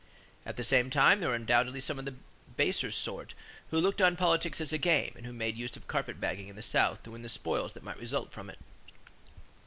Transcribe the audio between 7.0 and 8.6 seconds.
to win the spoils that might result from it.